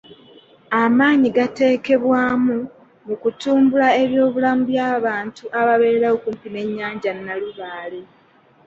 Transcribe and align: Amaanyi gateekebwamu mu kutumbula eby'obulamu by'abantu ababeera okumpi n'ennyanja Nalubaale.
Amaanyi 0.81 1.27
gateekebwamu 1.37 2.57
mu 3.05 3.15
kutumbula 3.21 3.87
eby'obulamu 4.03 4.61
by'abantu 4.71 5.43
ababeera 5.59 6.07
okumpi 6.15 6.47
n'ennyanja 6.51 7.11
Nalubaale. 7.25 8.01